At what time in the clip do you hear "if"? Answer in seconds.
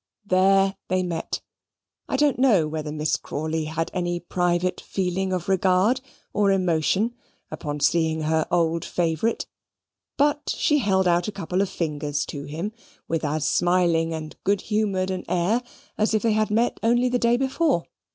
16.15-16.23